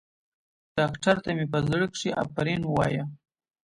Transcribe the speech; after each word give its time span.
ډاکتر 0.77 1.15
ته 1.23 1.29
مې 1.35 1.45
په 1.53 1.59
زړه 1.67 1.85
کښې 1.93 2.09
افرين 2.23 2.61
ووايه. 2.65 3.03